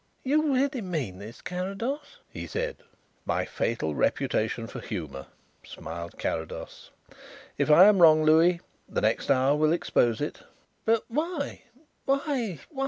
[0.23, 2.77] "You really mean this, Carrados?" he said.
[3.23, 5.27] "My fatal reputation for humour!"
[5.63, 6.89] smiled Carrados.
[7.59, 10.39] "If I am wrong, Louis, the next hour will expose it."
[10.85, 11.65] "But why
[12.05, 12.79] why why?